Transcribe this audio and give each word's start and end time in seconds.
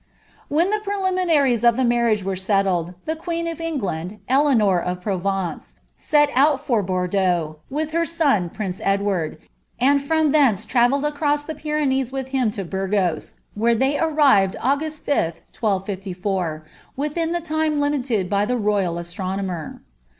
IThen 0.51 0.71
the 0.71 0.79
preliminaries 0.83 1.63
of 1.63 1.77
the 1.77 1.83
marriage 1.83 2.23
were 2.23 2.35
settled, 2.35 2.95
the 3.05 3.15
queen 3.15 3.45
of 3.47 3.59
land, 3.59 4.17
Eleanor 4.27 4.81
of 4.81 4.99
Provence, 4.99 5.75
set 5.95 6.29
out 6.33 6.59
for 6.59 6.81
Bordeaux, 6.81 7.57
with 7.69 7.91
her 7.91 8.03
son 8.03 8.49
prince 8.49 8.81
raid} 8.83 9.37
and 9.79 10.01
from 10.01 10.31
thence 10.31 10.65
travelled 10.65 11.05
across 11.05 11.43
the 11.43 11.53
Pyrenees 11.53 12.11
with 12.11 12.29
him 12.29 12.49
to 12.49 12.63
108, 12.63 13.33
where 13.53 13.75
they 13.75 13.99
arrived 13.99 14.55
August 14.59 15.05
5th, 15.05 15.35
1254, 15.53 16.65
within 16.97 17.31
the 17.31 17.39
time 17.39 17.79
limited 17.79 18.27
be 18.27 18.53
royal 18.55 18.97
astronomer. 18.97 19.83